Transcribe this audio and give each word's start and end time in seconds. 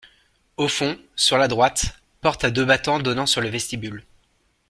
Au 0.57 0.67
fond, 0.67 0.97
sur 1.15 1.37
la 1.37 1.47
droite, 1.47 2.01
porte 2.21 2.43
à 2.43 2.49
deux 2.49 2.65
battants 2.65 2.97
donnant 2.97 3.27
sur 3.27 3.39
le 3.39 3.49
vestibule. 3.49 4.03